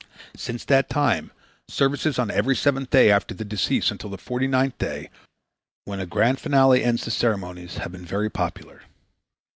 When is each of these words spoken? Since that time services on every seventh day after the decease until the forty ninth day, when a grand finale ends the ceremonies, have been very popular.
Since 0.35 0.65
that 0.65 0.89
time 0.89 1.29
services 1.67 2.17
on 2.17 2.31
every 2.31 2.55
seventh 2.55 2.89
day 2.89 3.11
after 3.11 3.35
the 3.35 3.45
decease 3.45 3.91
until 3.91 4.09
the 4.09 4.17
forty 4.17 4.47
ninth 4.47 4.79
day, 4.79 5.11
when 5.85 5.99
a 5.99 6.07
grand 6.07 6.39
finale 6.39 6.83
ends 6.83 7.05
the 7.05 7.11
ceremonies, 7.11 7.77
have 7.77 7.91
been 7.91 8.03
very 8.07 8.31
popular. 8.31 8.81